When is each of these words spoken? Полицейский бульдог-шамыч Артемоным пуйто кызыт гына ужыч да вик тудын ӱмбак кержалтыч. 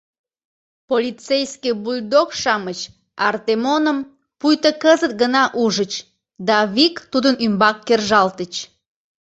Полицейский 0.89 1.75
бульдог-шамыч 1.83 2.79
Артемоным 3.27 3.97
пуйто 4.39 4.71
кызыт 4.83 5.13
гына 5.21 5.43
ужыч 5.63 5.93
да 6.47 6.57
вик 6.75 6.95
тудын 7.11 7.35
ӱмбак 7.45 7.77
кержалтыч. 7.87 8.53